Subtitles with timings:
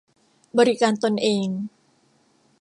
[0.57, 1.47] บริการตนเอง